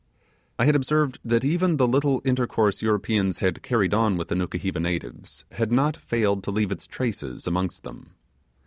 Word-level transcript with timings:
I 0.57 0.65
had 0.65 0.75
observed 0.75 1.19
that 1.23 1.43
even 1.45 1.77
the 1.77 1.87
little 1.87 2.23
intercourse 2.25 2.81
Europeans 2.81 3.37
had 3.37 3.61
carried 3.61 3.93
on 3.93 4.17
with 4.17 4.29
the 4.29 4.35
Nukuheva 4.35 4.79
natives 4.81 5.45
had 5.51 5.71
not 5.71 5.95
failed 5.95 6.43
to 6.45 6.49
leave 6.49 6.71
its 6.71 6.87
traces 6.87 7.45
amongst 7.45 7.83
them. 7.83 8.15